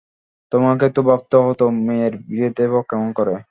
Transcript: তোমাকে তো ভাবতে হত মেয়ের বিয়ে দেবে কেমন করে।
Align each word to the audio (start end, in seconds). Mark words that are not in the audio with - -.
তোমাকে 0.51 0.85
তো 0.95 1.01
ভাবতে 1.07 1.35
হত 1.45 1.59
মেয়ের 1.85 2.13
বিয়ে 2.25 2.49
দেবে 2.57 2.79
কেমন 2.89 3.09
করে। 3.17 3.33